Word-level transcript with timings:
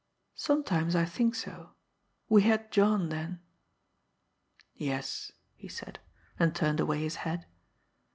"Sometimes 0.33 0.95
I 0.95 1.05
think 1.05 1.35
so. 1.35 1.73
We 2.27 2.41
had 2.41 2.71
John 2.71 3.09
then." 3.09 3.39
"Yes," 4.73 5.31
he 5.53 5.67
said, 5.67 5.99
and 6.39 6.55
turned 6.55 6.79
away 6.79 7.01
his 7.01 7.17
head. 7.17 7.45